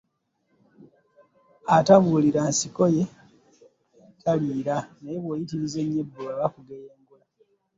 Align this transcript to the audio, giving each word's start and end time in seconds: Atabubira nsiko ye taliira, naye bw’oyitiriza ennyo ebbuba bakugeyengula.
Atabubira 1.77 2.41
nsiko 2.49 2.83
ye 2.95 3.03
taliira, 4.21 4.77
naye 5.01 5.17
bw’oyitiriza 5.23 5.77
ennyo 5.83 5.99
ebbuba 6.03 6.31
bakugeyengula. 6.39 7.25